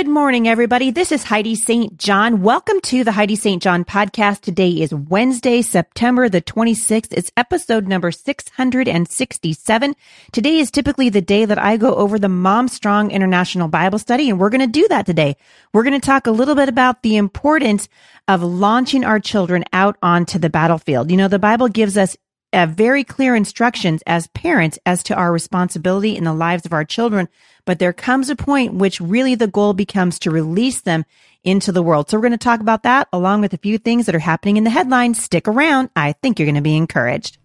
[0.00, 0.90] Good morning, everybody.
[0.90, 1.98] This is Heidi St.
[1.98, 2.40] John.
[2.40, 3.62] Welcome to the Heidi St.
[3.62, 4.40] John podcast.
[4.40, 7.12] Today is Wednesday, September the 26th.
[7.12, 9.94] It's episode number 667.
[10.32, 14.30] Today is typically the day that I go over the Mom Strong International Bible Study,
[14.30, 15.36] and we're going to do that today.
[15.74, 17.86] We're going to talk a little bit about the importance
[18.26, 21.10] of launching our children out onto the battlefield.
[21.10, 22.16] You know, the Bible gives us
[22.52, 26.84] uh, very clear instructions as parents as to our responsibility in the lives of our
[26.84, 27.28] children.
[27.64, 31.04] But there comes a point which really the goal becomes to release them
[31.44, 32.10] into the world.
[32.10, 34.56] So we're going to talk about that along with a few things that are happening
[34.56, 35.22] in the headlines.
[35.22, 35.90] Stick around.
[35.96, 37.38] I think you're going to be encouraged.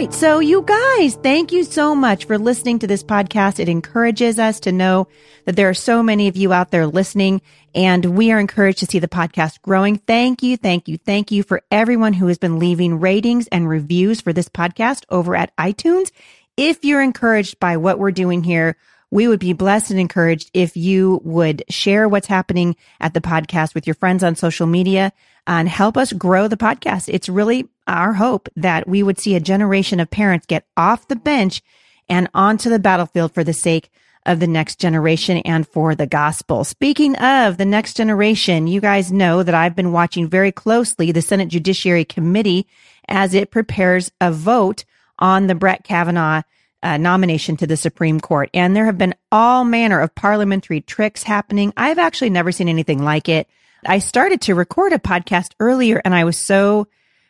[0.00, 0.14] Right.
[0.14, 3.60] So you guys, thank you so much for listening to this podcast.
[3.60, 5.08] It encourages us to know
[5.44, 7.42] that there are so many of you out there listening
[7.74, 9.98] and we are encouraged to see the podcast growing.
[9.98, 10.56] Thank you.
[10.56, 10.96] Thank you.
[10.96, 15.36] Thank you for everyone who has been leaving ratings and reviews for this podcast over
[15.36, 16.10] at iTunes.
[16.56, 18.78] If you're encouraged by what we're doing here,
[19.10, 23.74] we would be blessed and encouraged if you would share what's happening at the podcast
[23.74, 25.12] with your friends on social media
[25.46, 27.08] and help us grow the podcast.
[27.12, 31.16] It's really our hope that we would see a generation of parents get off the
[31.16, 31.62] bench
[32.08, 33.90] and onto the battlefield for the sake
[34.26, 36.62] of the next generation and for the gospel.
[36.62, 41.22] Speaking of the next generation, you guys know that I've been watching very closely the
[41.22, 42.66] Senate Judiciary Committee
[43.08, 44.84] as it prepares a vote
[45.18, 46.42] on the Brett Kavanaugh
[46.82, 48.50] uh, nomination to the Supreme Court.
[48.54, 51.72] And there have been all manner of parliamentary tricks happening.
[51.76, 53.48] I've actually never seen anything like it.
[53.86, 56.88] I started to record a podcast earlier and I was so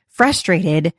[0.09, 0.93] frustrated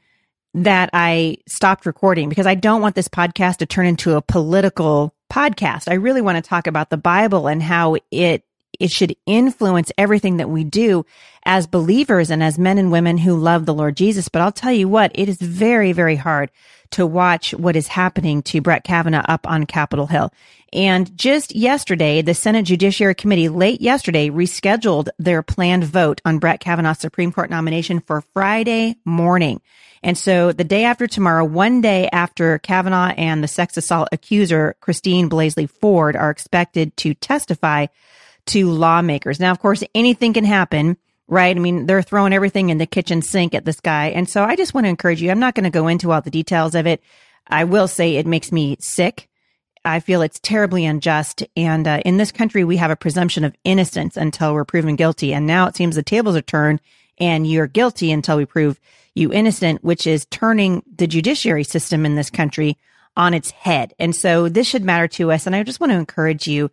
[0.53, 5.13] that I stopped recording because I don't want this podcast to turn into a political
[5.31, 5.89] podcast.
[5.89, 8.43] I really want to talk about the Bible and how it
[8.79, 11.05] it should influence everything that we do
[11.45, 14.27] as believers and as men and women who love the Lord Jesus.
[14.27, 16.49] But I'll tell you what, it is very, very hard
[16.91, 20.31] to watch what is happening to Brett Kavanaugh up on Capitol Hill.
[20.73, 26.61] And just yesterday, the Senate Judiciary Committee late yesterday rescheduled their planned vote on Brett
[26.61, 29.61] Kavanaugh's Supreme Court nomination for Friday morning.
[30.03, 34.75] And so the day after tomorrow, one day after Kavanaugh and the sex assault accuser,
[34.79, 37.87] Christine Blasey Ford, are expected to testify
[38.47, 39.39] to lawmakers.
[39.39, 40.97] Now, of course, anything can happen
[41.31, 41.55] right?
[41.55, 44.07] I mean, they're throwing everything in the kitchen sink at this guy.
[44.07, 45.31] And so I just want to encourage you.
[45.31, 47.01] I'm not going to go into all the details of it.
[47.47, 49.29] I will say it makes me sick.
[49.85, 51.43] I feel it's terribly unjust.
[51.55, 55.33] And uh, in this country, we have a presumption of innocence until we're proven guilty.
[55.33, 56.81] And now it seems the tables are turned
[57.17, 58.77] and you're guilty until we prove
[59.15, 62.77] you innocent, which is turning the judiciary system in this country
[63.15, 63.93] on its head.
[63.99, 65.47] And so this should matter to us.
[65.47, 66.71] And I just want to encourage you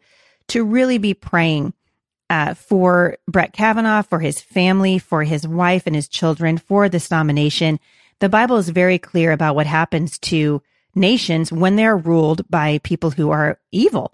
[0.49, 1.75] to really be praying
[2.31, 7.11] uh, for Brett Kavanaugh, for his family, for his wife and his children, for this
[7.11, 7.81] nomination.
[8.21, 10.63] The Bible is very clear about what happens to
[10.95, 14.13] nations when they're ruled by people who are evil.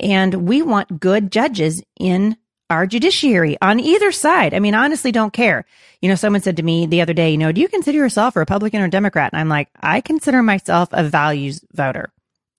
[0.00, 2.36] And we want good judges in
[2.70, 4.54] our judiciary on either side.
[4.54, 5.64] I mean, honestly, don't care.
[6.00, 8.36] You know, someone said to me the other day, you know, do you consider yourself
[8.36, 9.32] a Republican or Democrat?
[9.32, 12.10] And I'm like, I consider myself a values voter.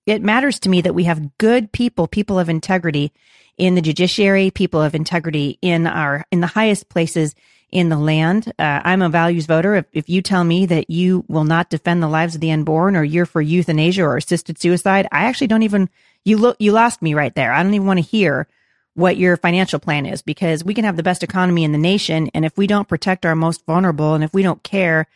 [0.06, 3.12] It matters to me that we have good people, people of integrity
[3.56, 7.34] in the judiciary, people of integrity in our, in the highest places
[7.70, 8.52] in the land.
[8.58, 9.74] Uh, I'm a values voter.
[9.76, 12.96] If, if you tell me that you will not defend the lives of the unborn
[12.96, 15.88] or you're for euthanasia or assisted suicide, I actually don't even,
[16.24, 17.52] you look, you lost me right there.
[17.52, 18.46] I don't even want to hear
[18.94, 22.30] what your financial plan is because we can have the best economy in the nation.
[22.34, 25.06] And if we don't protect our most vulnerable and if we don't care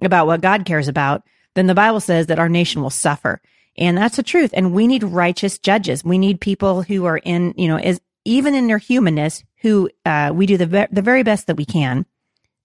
[0.00, 3.40] about what God cares about, then the Bible says that our nation will suffer.
[3.76, 4.50] And that's the truth.
[4.54, 6.04] And we need righteous judges.
[6.04, 10.32] We need people who are in, you know, is even in their humanness, who uh,
[10.34, 12.06] we do the ve- the very best that we can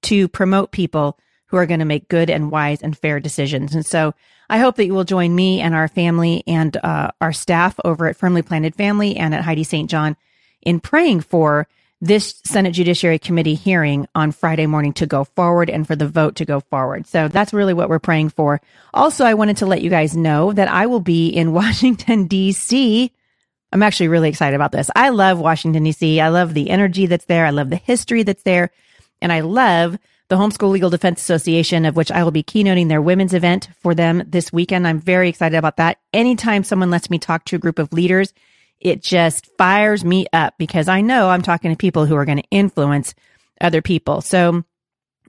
[0.04, 3.74] to promote people who are going to make good and wise and fair decisions.
[3.74, 4.14] And so
[4.50, 8.08] I hope that you will join me and our family and uh, our staff over
[8.08, 9.90] at Firmly Planted Family and at Heidi St.
[9.90, 10.16] John
[10.62, 11.68] in praying for
[12.02, 16.36] this Senate Judiciary Committee hearing on Friday morning to go forward and for the vote
[16.36, 17.06] to go forward.
[17.08, 18.62] So that's really what we're praying for.
[18.94, 23.12] Also, I wanted to let you guys know that I will be in Washington, D.C.
[23.72, 24.90] I'm actually really excited about this.
[24.96, 26.20] I love Washington, D.C.
[26.22, 27.46] I love the energy that's there.
[27.46, 28.72] I love the history that's there.
[29.22, 29.98] And I love
[30.30, 33.94] the Homeschool Legal Defense Association, of which I will be keynoting their women's event for
[33.94, 34.88] them this weekend.
[34.88, 36.00] I'm very excited about that.
[36.14, 38.34] Anytime someone lets me talk to a group of leaders
[38.80, 42.38] it just fires me up because I know I'm talking to people who are going
[42.38, 43.14] to influence
[43.60, 44.22] other people.
[44.22, 44.64] So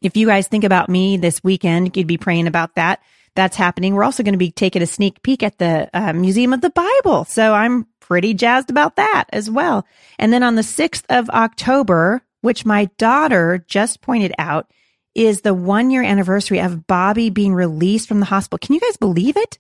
[0.03, 3.03] if you guys think about me this weekend, you'd be praying about that.
[3.35, 3.95] That's happening.
[3.95, 6.71] We're also going to be taking a sneak peek at the uh, Museum of the
[6.71, 7.25] Bible.
[7.25, 9.87] So I'm pretty jazzed about that as well.
[10.19, 14.71] And then on the 6th of October, which my daughter just pointed out
[15.15, 18.59] is the one year anniversary of Bobby being released from the hospital.
[18.59, 19.59] Can you guys believe it?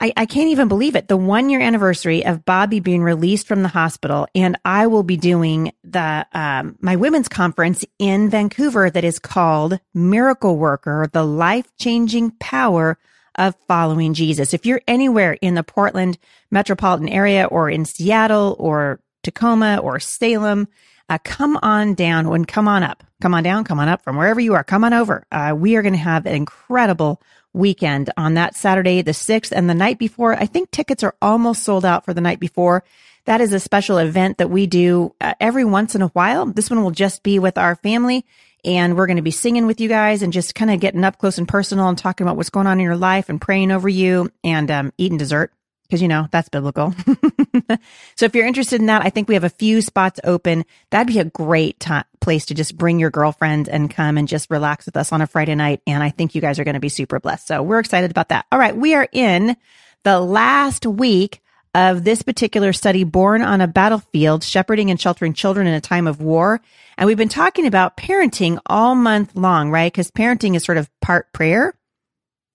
[0.00, 1.08] I, I can't even believe it.
[1.08, 4.26] The one year anniversary of Bobby being released from the hospital.
[4.34, 9.78] And I will be doing the, um, my women's conference in Vancouver that is called
[9.92, 12.98] Miracle Worker, the life changing power
[13.36, 14.54] of following Jesus.
[14.54, 16.18] If you're anywhere in the Portland
[16.50, 20.66] metropolitan area or in Seattle or Tacoma or Salem,
[21.10, 23.02] uh, come on down and come on up.
[23.20, 24.64] Come on down, come on up from wherever you are.
[24.64, 25.26] Come on over.
[25.30, 27.20] Uh, we are going to have an incredible
[27.52, 30.34] weekend on that Saturday, the 6th, and the night before.
[30.34, 32.84] I think tickets are almost sold out for the night before.
[33.24, 36.46] That is a special event that we do uh, every once in a while.
[36.46, 38.24] This one will just be with our family
[38.64, 41.18] and we're going to be singing with you guys and just kind of getting up
[41.18, 43.88] close and personal and talking about what's going on in your life and praying over
[43.88, 45.52] you and um, eating dessert
[45.90, 46.94] because you know that's biblical.
[48.16, 50.64] so if you're interested in that, I think we have a few spots open.
[50.90, 54.50] That'd be a great t- place to just bring your girlfriend and come and just
[54.50, 55.82] relax with us on a Friday night.
[55.88, 57.48] And I think you guys are going to be super blessed.
[57.48, 58.46] So we're excited about that.
[58.52, 58.76] All right.
[58.76, 59.56] We are in
[60.04, 61.42] the last week
[61.74, 66.06] of this particular study, Born on a Battlefield, Shepherding and Sheltering Children in a Time
[66.06, 66.60] of War.
[66.96, 69.92] And we've been talking about parenting all month long, right?
[69.92, 71.74] Because parenting is sort of part prayer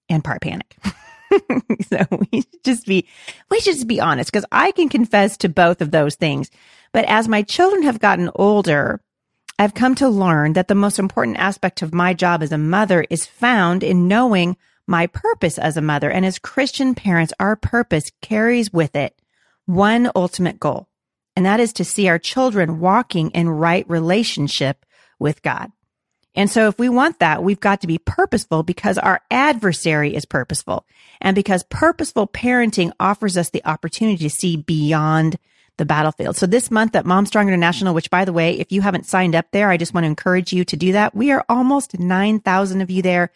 [0.08, 0.78] and part panic.
[1.90, 3.08] so we should just be,
[3.50, 6.50] we should just be honest because I can confess to both of those things.
[6.92, 9.02] But as my children have gotten older,
[9.58, 13.06] I've come to learn that the most important aspect of my job as a mother
[13.10, 16.10] is found in knowing my purpose as a mother.
[16.10, 19.20] And as Christian parents, our purpose carries with it
[19.66, 20.88] one ultimate goal.
[21.36, 24.86] And that is to see our children walking in right relationship
[25.20, 25.72] with God.
[26.36, 30.26] And so if we want that, we've got to be purposeful because our adversary is
[30.26, 30.86] purposeful
[31.22, 35.38] and because purposeful parenting offers us the opportunity to see beyond
[35.78, 36.36] the battlefield.
[36.36, 39.36] So this month at Mom Strong International, which by the way, if you haven't signed
[39.36, 41.16] up there, I just want to encourage you to do that.
[41.16, 43.32] We are almost 9,000 of you there.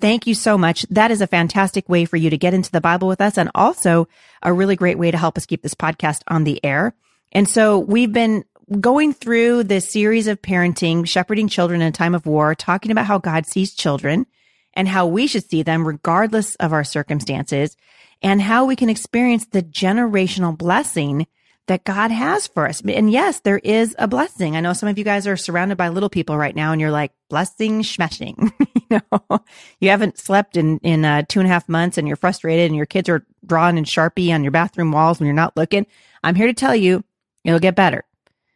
[0.00, 0.82] Thank you so much.
[0.90, 3.50] That is a fantastic way for you to get into the Bible with us and
[3.54, 4.08] also
[4.42, 6.94] a really great way to help us keep this podcast on the air.
[7.32, 8.44] And so we've been
[8.80, 13.06] going through this series of parenting, shepherding children in a time of war, talking about
[13.06, 14.26] how God sees children
[14.74, 17.76] and how we should see them regardless of our circumstances
[18.22, 21.26] and how we can experience the generational blessing
[21.66, 22.82] that God has for us.
[22.82, 24.54] And yes, there is a blessing.
[24.54, 26.90] I know some of you guys are surrounded by little people right now and you're
[26.90, 28.52] like, blessing, smashing.
[28.90, 29.40] you know,
[29.80, 32.76] you haven't slept in, in uh, two and a half months and you're frustrated and
[32.76, 35.86] your kids are drawing in Sharpie on your bathroom walls when you're not looking.
[36.22, 37.02] I'm here to tell you
[37.44, 38.04] it'll get better.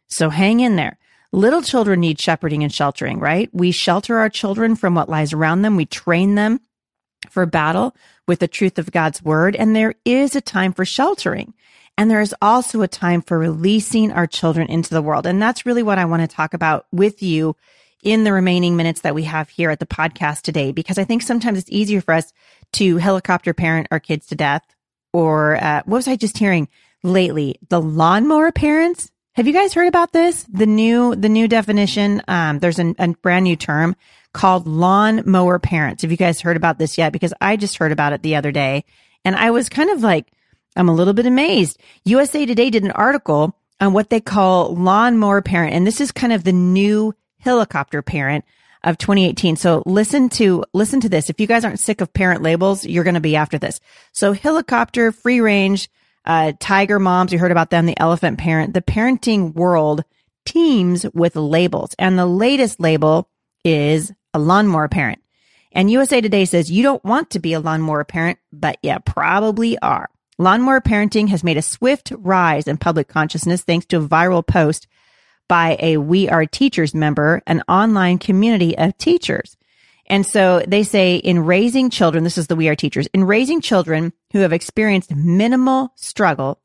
[0.09, 0.97] So hang in there.
[1.31, 3.49] Little children need shepherding and sheltering, right?
[3.53, 5.75] We shelter our children from what lies around them.
[5.75, 6.59] We train them
[7.29, 7.95] for battle
[8.27, 9.55] with the truth of God's word.
[9.55, 11.53] And there is a time for sheltering.
[11.97, 15.27] And there is also a time for releasing our children into the world.
[15.27, 17.55] And that's really what I want to talk about with you
[18.01, 21.21] in the remaining minutes that we have here at the podcast today, because I think
[21.21, 22.31] sometimes it's easier for us
[22.73, 24.63] to helicopter parent our kids to death.
[25.11, 26.69] Or uh, what was I just hearing
[27.03, 27.59] lately?
[27.67, 29.11] The lawnmower parents.
[29.33, 30.43] Have you guys heard about this?
[30.51, 32.21] The new, the new definition.
[32.27, 33.95] Um, there's an, a brand new term
[34.33, 36.01] called lawn mower parents.
[36.01, 37.13] Have you guys heard about this yet?
[37.13, 38.85] Because I just heard about it the other day
[39.23, 40.27] and I was kind of like,
[40.75, 41.79] I'm a little bit amazed.
[42.05, 45.73] USA Today did an article on what they call lawn mower parent.
[45.73, 48.45] And this is kind of the new helicopter parent
[48.83, 49.55] of 2018.
[49.55, 51.29] So listen to, listen to this.
[51.29, 53.79] If you guys aren't sick of parent labels, you're going to be after this.
[54.11, 55.89] So helicopter, free range,
[56.29, 60.03] uh, tiger moms, you heard about them, the elephant parent, the parenting world
[60.45, 61.95] teams with labels.
[61.97, 63.27] And the latest label
[63.65, 65.19] is a lawnmower parent.
[65.71, 69.79] And USA Today says you don't want to be a lawnmower parent, but you probably
[69.79, 70.07] are.
[70.37, 74.87] Lawnmower parenting has made a swift rise in public consciousness thanks to a viral post
[75.47, 79.57] by a We Are Teachers member, an online community of teachers.
[80.09, 83.61] And so they say in raising children, this is the We Are Teachers, in raising
[83.61, 86.59] children who have experienced minimal struggle,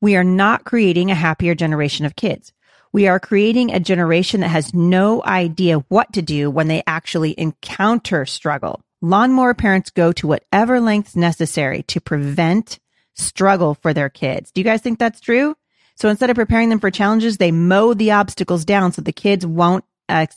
[0.00, 2.52] we are not creating a happier generation of kids.
[2.92, 7.34] We are creating a generation that has no idea what to do when they actually
[7.38, 8.82] encounter struggle.
[9.00, 12.78] Lawnmower parents go to whatever lengths necessary to prevent
[13.14, 14.50] struggle for their kids.
[14.50, 15.56] Do you guys think that's true?
[15.96, 19.46] So instead of preparing them for challenges, they mow the obstacles down so the kids
[19.46, 19.84] won't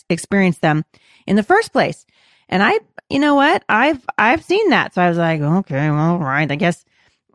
[0.10, 0.86] experience them
[1.28, 2.06] in the first place.
[2.50, 3.64] And I, you know what?
[3.68, 4.94] I've, I've seen that.
[4.94, 6.50] So I was like, okay, well, right.
[6.50, 6.86] I guess,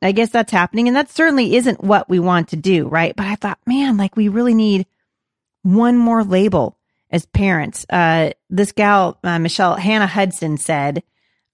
[0.02, 0.88] I guess that's happening.
[0.88, 2.88] And that certainly isn't what we want to do.
[2.88, 3.14] Right.
[3.14, 4.86] But I thought, man, like we really need
[5.62, 6.78] one more label
[7.10, 7.84] as parents.
[7.90, 11.02] Uh, this gal, uh, Michelle Hannah Hudson said,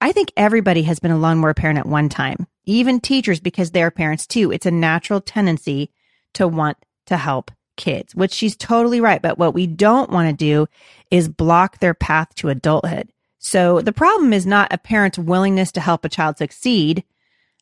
[0.01, 3.91] I think everybody has been a lawnmower parent at one time, even teachers because they're
[3.91, 4.53] parents too.
[4.53, 5.91] It's a natural tendency
[6.35, 9.23] to want to help kids, which she's totally right.
[9.23, 10.67] But what we don't want to do
[11.11, 13.11] is block their path to adulthood.
[13.47, 17.05] So the problem is not a parent's willingness to help a child succeed.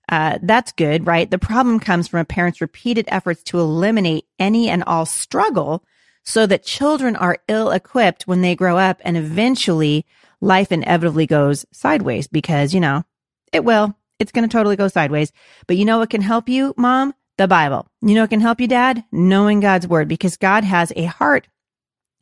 [0.09, 1.31] Uh, that's good, right?
[1.31, 5.85] The problem comes from a parent's repeated efforts to eliminate any and all struggle
[6.25, 10.07] so that children are ill equipped when they grow up and eventually
[10.41, 13.05] life inevitably goes sideways because, you know,
[13.53, 13.95] it will.
[14.19, 15.33] It's going to totally go sideways.
[15.67, 17.13] But you know what can help you, mom?
[17.37, 17.87] The Bible.
[18.01, 19.05] You know what can help you, dad?
[19.13, 21.47] Knowing God's word because God has a heart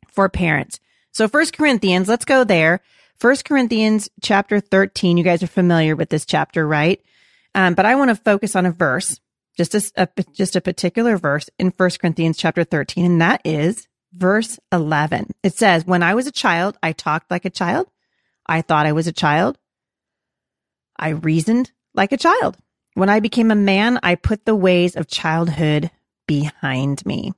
[0.09, 0.81] for parents.
[1.13, 2.81] So first Corinthians, let's go there.
[3.19, 5.17] First Corinthians chapter 13.
[5.17, 7.01] You guys are familiar with this chapter, right?
[7.55, 9.19] Um, but I want to focus on a verse,
[9.57, 13.05] just a, a, just a particular verse in First Corinthians chapter 13.
[13.05, 15.31] And that is verse 11.
[15.43, 17.87] It says, when I was a child, I talked like a child.
[18.45, 19.57] I thought I was a child.
[20.97, 22.57] I reasoned like a child.
[22.95, 25.89] When I became a man, I put the ways of childhood
[26.27, 27.33] behind me.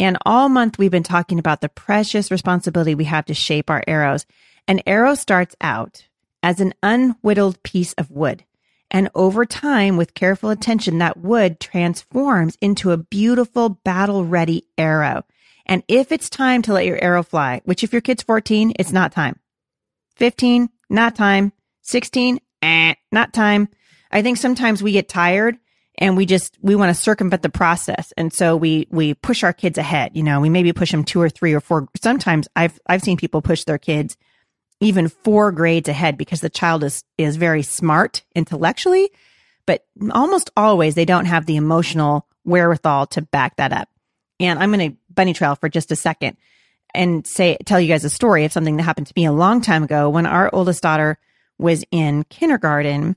[0.00, 3.84] And all month we've been talking about the precious responsibility we have to shape our
[3.86, 4.26] arrows.
[4.68, 6.06] An arrow starts out
[6.42, 8.44] as an unwhittled piece of wood.
[8.90, 15.24] And over time, with careful attention, that wood transforms into a beautiful battle ready arrow.
[15.66, 18.92] And if it's time to let your arrow fly, which if your kid's 14, it's
[18.92, 19.38] not time.
[20.16, 21.52] 15, not time.
[21.82, 23.68] 16, eh, not time.
[24.10, 25.58] I think sometimes we get tired
[26.00, 29.52] and we just we want to circumvent the process and so we we push our
[29.52, 32.78] kids ahead you know we maybe push them two or three or four sometimes i've
[32.86, 34.16] i've seen people push their kids
[34.80, 39.10] even four grades ahead because the child is, is very smart intellectually,
[39.66, 43.88] but almost always they don't have the emotional wherewithal to back that up.
[44.40, 46.36] And I'm going to bunny trail for just a second
[46.94, 49.60] and say, tell you guys a story of something that happened to me a long
[49.60, 51.18] time ago when our oldest daughter
[51.58, 53.16] was in kindergarten.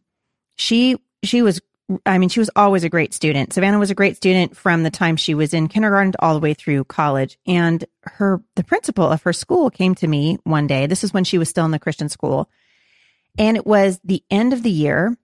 [0.57, 1.61] She, she was
[2.05, 3.53] I mean, she was always a great student.
[3.53, 6.53] Savannah was a great student from the time she was in kindergarten all the way
[6.53, 7.37] through college.
[7.45, 10.87] And her, the principal of her school came to me one day.
[10.87, 12.49] This is when she was still in the Christian school.
[13.37, 15.17] And it was the end of the year.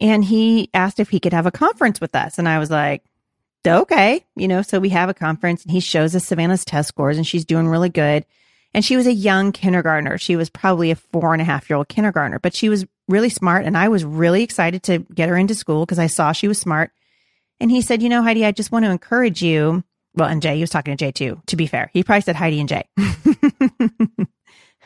[0.00, 2.38] And he asked if he could have a conference with us.
[2.38, 3.04] And I was like,
[3.66, 7.16] okay, you know, so we have a conference and he shows us Savannah's test scores
[7.16, 8.24] and she's doing really good.
[8.74, 10.18] And she was a young kindergartner.
[10.18, 13.28] She was probably a four and a half year old kindergartner, but she was really
[13.28, 13.64] smart.
[13.64, 16.58] And I was really excited to get her into school because I saw she was
[16.58, 16.90] smart.
[17.60, 19.84] And he said, You know, Heidi, I just want to encourage you.
[20.14, 21.90] Well, and Jay, he was talking to Jay too, to be fair.
[21.92, 22.84] He probably said Heidi and Jay.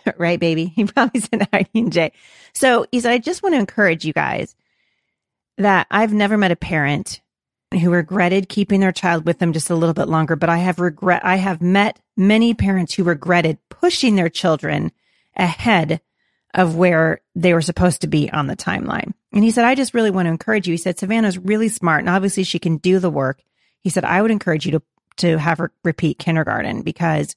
[0.18, 0.66] right, baby?
[0.66, 2.12] He probably said Heidi and Jay.
[2.54, 4.54] So he said, I just want to encourage you guys
[5.58, 7.20] that I've never met a parent
[7.72, 10.78] who regretted keeping their child with them just a little bit longer, but I have
[10.78, 14.92] regret, I have met many parents who regretted pushing their children
[15.36, 16.00] ahead
[16.56, 19.12] of where they were supposed to be on the timeline.
[19.32, 20.72] And he said, I just really want to encourage you.
[20.72, 23.42] He said, Savannah's really smart and obviously she can do the work.
[23.82, 24.82] He said, I would encourage you to,
[25.18, 27.36] to have her repeat kindergarten because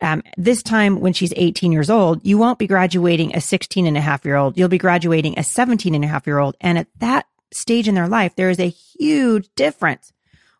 [0.00, 3.96] um, this time when she's 18 years old, you won't be graduating a 16 and
[3.96, 4.56] a half year old.
[4.56, 6.56] You'll be graduating a 17 and a half year old.
[6.60, 10.12] And at that stage in their life, there is a huge difference.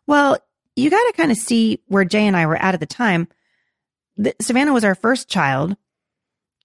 [0.05, 0.37] Well,
[0.75, 3.29] you got to kind of see where Jay and I were at at the time.
[4.41, 5.77] Savannah was our first child.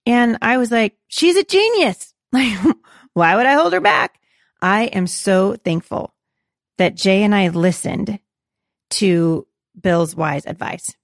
[0.05, 2.13] And I was like, she's a genius.
[2.33, 2.57] Like,
[3.13, 4.17] why would I hold her back?
[4.61, 6.13] I am so thankful
[6.77, 8.19] that Jay and I listened
[8.91, 9.45] to
[9.79, 10.95] Bill's wise advice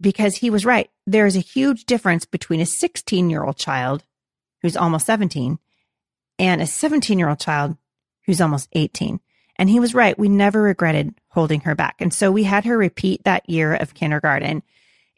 [0.00, 0.90] because he was right.
[1.06, 4.04] There is a huge difference between a 16 year old child
[4.62, 5.58] who's almost 17
[6.38, 7.76] and a 17 year old child
[8.26, 9.20] who's almost 18.
[9.56, 10.18] And he was right.
[10.18, 11.96] We never regretted holding her back.
[12.00, 14.62] And so we had her repeat that year of kindergarten.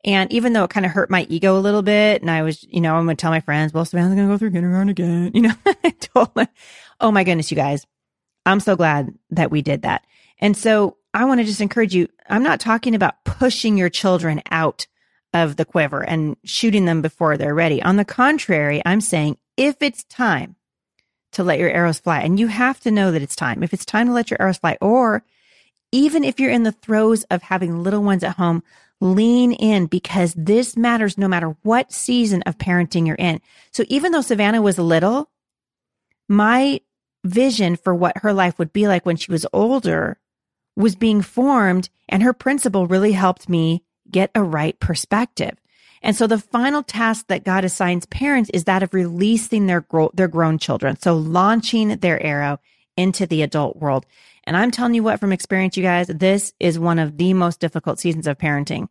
[0.04, 2.64] And even though it kind of hurt my ego a little bit, and I was,
[2.64, 4.88] you know, I'm going to tell my friends, well, Savannah's going to go through kindergarten
[4.88, 5.33] again.
[5.35, 5.54] You know,
[5.85, 6.49] I told them,
[7.00, 7.87] oh my goodness, you guys,
[8.47, 10.04] I'm so glad that we did that.
[10.38, 12.09] And so I want to just encourage you.
[12.28, 14.87] I'm not talking about pushing your children out
[15.35, 17.83] of the quiver and shooting them before they're ready.
[17.83, 20.57] On the contrary, I'm saying if it's time
[21.33, 22.21] to let your arrows fly.
[22.21, 23.62] And you have to know that it's time.
[23.62, 25.25] If it's time to let your arrows fly, or
[25.92, 28.62] even if you're in the throes of having little ones at home,
[29.00, 33.40] lean in because this matters no matter what season of parenting you're in.
[33.73, 35.30] So even though Savannah was little,
[36.28, 36.80] my
[37.25, 40.19] vision for what her life would be like when she was older
[40.76, 45.57] was being formed and her principal really helped me get a right perspective.
[46.02, 50.11] And so the final task that God assigns parents is that of releasing their gro-
[50.14, 50.99] their grown children.
[50.99, 52.59] So launching their arrow
[52.97, 54.07] into the adult world.
[54.44, 57.61] And I'm telling you what from experience, you guys, this is one of the most
[57.61, 58.88] difficult seasons of parenting.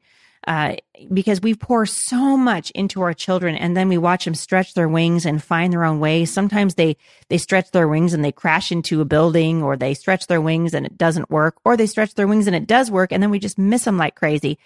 [0.48, 0.75] uh,
[1.13, 4.88] because we pour so much into our children and then we watch them stretch their
[4.88, 6.25] wings and find their own way.
[6.25, 6.96] Sometimes they,
[7.27, 10.74] they stretch their wings and they crash into a building or they stretch their wings
[10.74, 13.12] and it doesn't work or they stretch their wings and it does work.
[13.12, 14.58] And then we just miss them like crazy.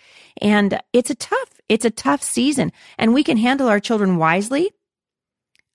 [0.41, 4.71] And it's a tough, it's a tough season and we can handle our children wisely.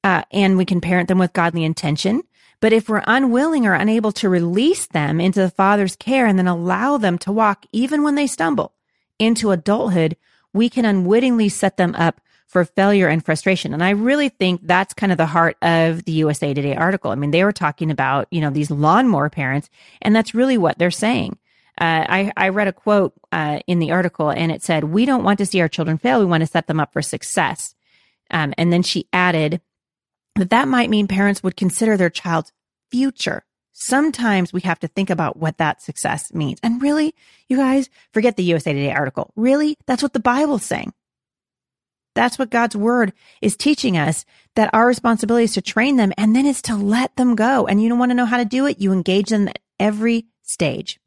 [0.04, 2.22] Uh, and we can parent them with godly intention.
[2.60, 6.48] But if we're unwilling or unable to release them into the father's care and then
[6.48, 8.72] allow them to walk even when they stumble,
[9.18, 10.16] into adulthood,
[10.52, 13.74] we can unwittingly set them up for failure and frustration.
[13.74, 17.10] And I really think that's kind of the heart of the USA Today article.
[17.10, 19.68] I mean, they were talking about, you know, these lawnmower parents,
[20.00, 21.38] and that's really what they're saying.
[21.78, 25.22] Uh, I, I read a quote uh, in the article and it said, We don't
[25.22, 26.18] want to see our children fail.
[26.18, 27.74] We want to set them up for success.
[28.30, 29.60] Um, and then she added
[30.38, 32.52] that that might mean parents would consider their child's
[32.90, 33.44] future
[33.78, 36.58] sometimes we have to think about what that success means.
[36.62, 37.14] And really,
[37.48, 39.32] you guys, forget the USA Today article.
[39.36, 40.92] Really, that's what the Bible's saying.
[42.14, 44.24] That's what God's word is teaching us
[44.56, 47.66] that our responsibility is to train them and then is to let them go.
[47.66, 48.80] And you don't want to know how to do it.
[48.80, 50.98] You engage them at every stage.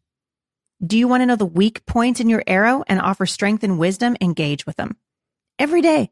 [0.84, 3.78] Do you want to know the weak points in your arrow and offer strength and
[3.78, 4.16] wisdom?
[4.22, 4.96] Engage with them
[5.60, 6.12] every day.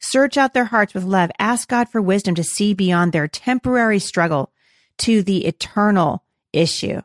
[0.00, 1.30] Search out their hearts with love.
[1.38, 4.52] Ask God for wisdom to see beyond their temporary struggle
[4.98, 7.02] to the eternal issue.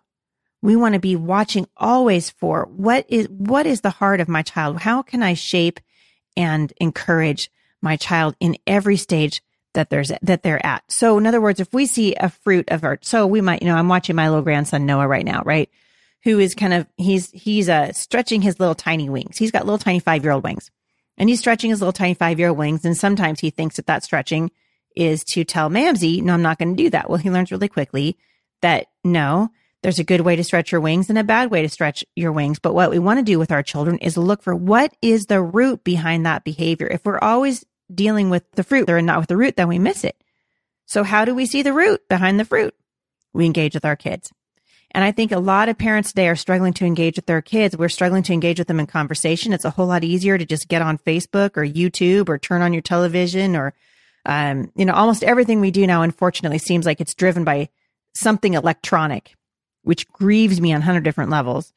[0.62, 4.44] We want to be watching always for what is, what is the heart of my
[4.44, 4.80] child?
[4.80, 5.80] How can I shape
[6.38, 9.42] and encourage my child in every stage
[9.74, 10.84] that there's, that they're at?
[10.90, 13.68] So in other words, if we see a fruit of art, so we might, you
[13.68, 15.70] know, I'm watching my little grandson Noah right now, right?
[16.24, 19.38] Who is kind of, he's, he's, uh, stretching his little tiny wings.
[19.38, 20.72] He's got little tiny five year old wings
[21.18, 22.86] and he's stretching his little tiny five year old wings.
[22.86, 24.52] And sometimes he thinks that that stretching
[24.96, 27.10] is to tell Mamsie, no, I'm not going to do that.
[27.10, 28.18] Well, he learns really quickly
[28.62, 29.50] that no,
[29.82, 32.32] there's a good way to stretch your wings and a bad way to stretch your
[32.32, 32.60] wings.
[32.60, 35.42] But what we want to do with our children is look for what is the
[35.42, 36.88] root behind that behavior.
[36.88, 40.04] If we're always dealing with the fruit or not with the root, then we miss
[40.04, 40.16] it.
[40.86, 42.74] So how do we see the root behind the fruit?
[43.34, 44.32] We engage with our kids.
[44.94, 47.76] And I think a lot of parents today are struggling to engage with their kids.
[47.76, 49.52] We're struggling to engage with them in conversation.
[49.52, 52.74] It's a whole lot easier to just get on Facebook or YouTube or turn on
[52.74, 53.74] your television or
[54.26, 57.70] um, you know, almost everything we do now, unfortunately, seems like it's driven by
[58.14, 59.36] something electronic,
[59.84, 61.74] which grieves me on a hundred different levels.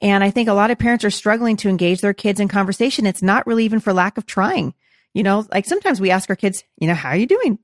[0.00, 3.06] And I think a lot of parents are struggling to engage their kids in conversation.
[3.06, 4.74] It's not really even for lack of trying.
[5.12, 7.58] You know, like sometimes we ask our kids, you know, how are you doing?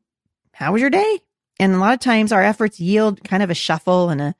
[0.52, 1.20] How was your day?
[1.58, 4.34] And a lot of times our efforts yield kind of a shuffle and a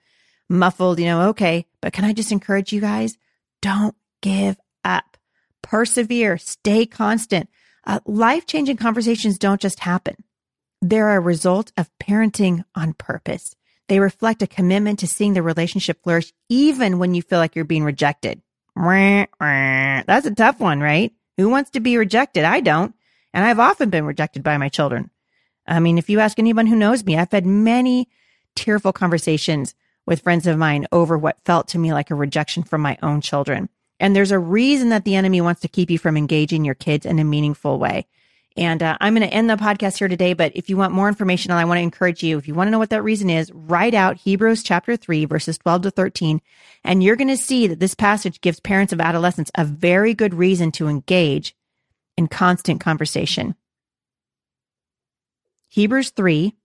[0.51, 3.17] muffled, you know, okay, but can I just encourage you guys?
[3.63, 5.17] Don't give up.
[5.63, 7.49] Persevere, stay constant.
[7.87, 10.17] Uh, life changing conversations don't just happen.
[10.83, 13.55] They're a result of parenting on purpose.
[13.89, 17.65] They reflect a commitment to seeing the relationship flourish even when you feel like you're
[17.65, 18.41] being rejected.
[20.07, 21.13] That's a tough one, right?
[21.37, 22.45] Who wants to be rejected?
[22.45, 22.95] I don't.
[23.33, 25.11] And I've often been rejected by my children.
[25.67, 28.09] I mean, if you ask anyone who knows me, I've had many
[28.57, 29.75] tearful conversations
[30.11, 33.21] with friends of mine over what felt to me like a rejection from my own
[33.21, 33.69] children.
[34.01, 37.07] And there's a reason that the enemy wants to keep you from engaging your kids
[37.07, 38.09] in a meaningful way.
[38.57, 40.33] And uh, I'm going to end the podcast here today.
[40.33, 42.73] But if you want more information, I want to encourage you, if you want to
[42.73, 46.43] know what that reason is, write out Hebrews chapter 3, verses 12 to 13.
[46.83, 50.35] And you're going to see that this passage gives parents of adolescents a very good
[50.35, 51.55] reason to engage
[52.17, 53.55] in constant conversation.
[55.69, 56.57] Hebrews 3,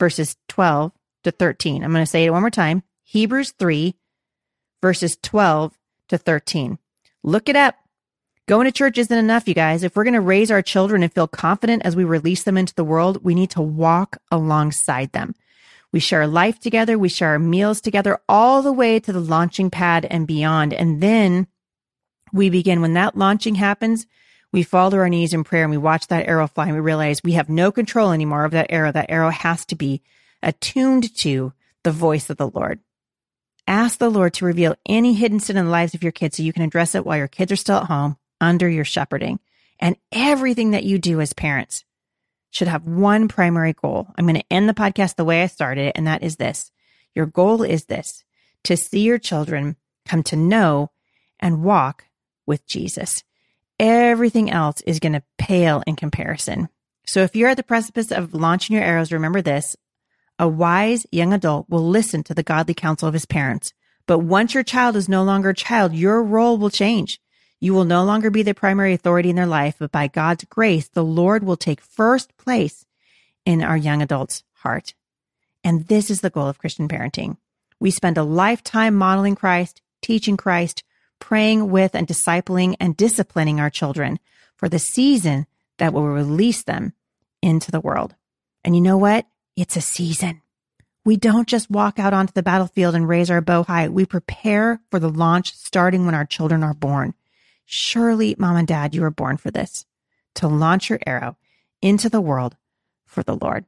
[0.00, 0.92] verses 12
[1.26, 1.84] to 13.
[1.84, 2.82] I'm going to say it one more time.
[3.02, 3.94] Hebrews 3,
[4.80, 5.76] verses 12
[6.08, 6.78] to 13.
[7.22, 7.76] Look it up.
[8.48, 9.82] Going to church isn't enough, you guys.
[9.82, 12.74] If we're going to raise our children and feel confident as we release them into
[12.74, 15.34] the world, we need to walk alongside them.
[15.92, 16.96] We share life together.
[16.96, 20.72] We share our meals together all the way to the launching pad and beyond.
[20.72, 21.48] And then
[22.32, 24.06] we begin when that launching happens,
[24.52, 26.80] we fall to our knees in prayer and we watch that arrow fly and we
[26.80, 28.92] realize we have no control anymore of that arrow.
[28.92, 30.02] That arrow has to be
[30.46, 32.80] attuned to the voice of the Lord.
[33.66, 36.42] Ask the Lord to reveal any hidden sin in the lives of your kids so
[36.42, 39.40] you can address it while your kids are still at home under your shepherding.
[39.80, 41.84] And everything that you do as parents
[42.50, 44.06] should have one primary goal.
[44.16, 46.70] I'm going to end the podcast the way I started it, and that is this.
[47.14, 48.24] Your goal is this
[48.64, 50.90] to see your children come to know
[51.40, 52.04] and walk
[52.46, 53.24] with Jesus.
[53.78, 56.68] Everything else is going to pale in comparison.
[57.06, 59.76] So if you're at the precipice of launching your arrows, remember this.
[60.38, 63.72] A wise young adult will listen to the godly counsel of his parents.
[64.06, 67.20] But once your child is no longer a child, your role will change.
[67.58, 70.88] You will no longer be the primary authority in their life, but by God's grace,
[70.88, 72.84] the Lord will take first place
[73.46, 74.94] in our young adult's heart.
[75.64, 77.38] And this is the goal of Christian parenting.
[77.80, 80.84] We spend a lifetime modeling Christ, teaching Christ,
[81.18, 84.18] praying with and discipling and disciplining our children
[84.54, 85.46] for the season
[85.78, 86.92] that will release them
[87.42, 88.14] into the world.
[88.64, 89.26] And you know what?
[89.56, 90.42] It's a season.
[91.06, 93.88] We don't just walk out onto the battlefield and raise our bow high.
[93.88, 97.14] We prepare for the launch starting when our children are born.
[97.64, 99.86] Surely, mom and dad, you were born for this
[100.34, 101.38] to launch your arrow
[101.80, 102.54] into the world
[103.06, 103.64] for the Lord.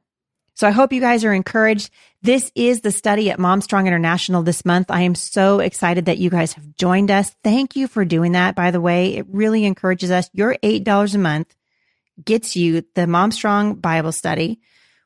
[0.53, 1.89] So I hope you guys are encouraged.
[2.21, 4.91] This is the study at Momstrong International this month.
[4.91, 7.35] I am so excited that you guys have joined us.
[7.43, 8.55] Thank you for doing that.
[8.55, 10.29] By the way, it really encourages us.
[10.33, 11.55] Your $8 a month
[12.23, 14.59] gets you the Momstrong Bible study,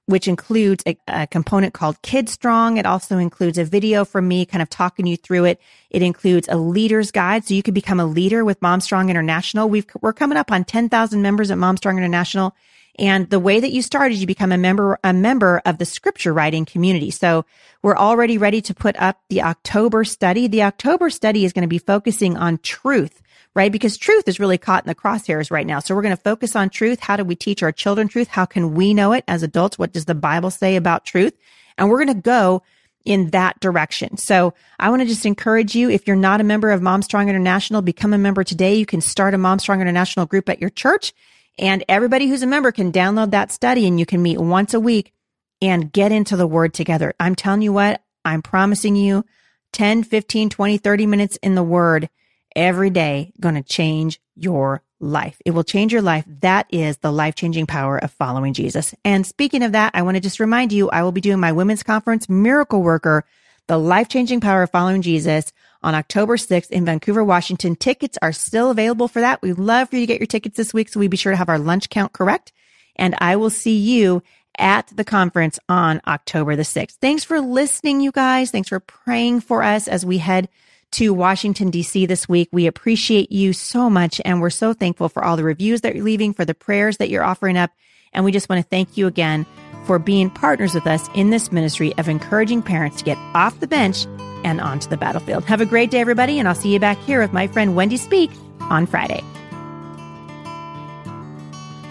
[0.05, 2.77] which includes a, a, component called Kid Strong.
[2.77, 5.61] It also includes a video from me kind of talking you through it.
[5.89, 7.45] It includes a leader's guide.
[7.45, 9.69] So you can become a leader with Mom Strong International.
[9.69, 12.53] We've, we're coming up on 10,000 members at Mom Strong International.
[12.99, 15.85] And the way that you start is you become a member, a member of the
[15.85, 17.09] scripture writing community.
[17.09, 17.45] So
[17.81, 20.47] we're already ready to put up the October study.
[20.47, 23.21] The October study is going to be focusing on truth,
[23.55, 23.71] right?
[23.71, 25.79] Because truth is really caught in the crosshairs right now.
[25.79, 26.99] So we're going to focus on truth.
[26.99, 28.27] How do we teach our children truth?
[28.27, 29.77] How can we know it as adults?
[29.77, 31.37] What does the Bible say about truth?
[31.77, 32.63] And we're going to go
[33.05, 34.17] in that direction.
[34.17, 35.89] So I want to just encourage you.
[35.89, 38.75] If you're not a member of Mom Strong International, become a member today.
[38.75, 41.13] You can start a Mom Strong International group at your church
[41.59, 44.79] and everybody who's a member can download that study and you can meet once a
[44.79, 45.13] week
[45.61, 47.13] and get into the word together.
[47.19, 49.25] I'm telling you what, I'm promising you
[49.73, 52.09] 10, 15, 20, 30 minutes in the word
[52.55, 55.41] every day going to change your life.
[55.45, 56.23] It will change your life.
[56.41, 58.95] That is the life changing power of following Jesus.
[59.03, 61.51] And speaking of that, I want to just remind you, I will be doing my
[61.51, 63.25] women's conference, Miracle Worker,
[63.67, 67.75] the life changing power of following Jesus on October 6th in Vancouver, Washington.
[67.75, 69.41] Tickets are still available for that.
[69.41, 70.89] We'd love for you to get your tickets this week.
[70.89, 72.53] So we be sure to have our lunch count correct.
[72.95, 74.23] And I will see you
[74.57, 76.97] at the conference on October the 6th.
[77.01, 78.51] Thanks for listening, you guys.
[78.51, 80.47] Thanks for praying for us as we head
[80.93, 82.49] to Washington, DC this week.
[82.51, 84.21] We appreciate you so much.
[84.23, 87.09] And we're so thankful for all the reviews that you're leaving, for the prayers that
[87.09, 87.71] you're offering up.
[88.13, 89.45] And we just want to thank you again
[89.85, 93.67] for being partners with us in this ministry of encouraging parents to get off the
[93.67, 94.05] bench
[94.43, 95.45] and onto the battlefield.
[95.45, 97.97] Have a great day, everybody, and I'll see you back here with my friend Wendy
[97.97, 99.23] Speake on Friday.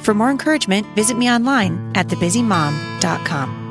[0.02, 3.61] For more encouragement, visit me online at thebusymom.com.